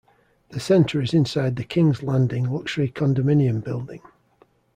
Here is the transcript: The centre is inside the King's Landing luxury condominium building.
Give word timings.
The 0.49 0.59
centre 0.59 0.99
is 0.99 1.13
inside 1.13 1.57
the 1.57 1.63
King's 1.63 2.01
Landing 2.01 2.51
luxury 2.51 2.89
condominium 2.89 3.63
building. 3.63 4.01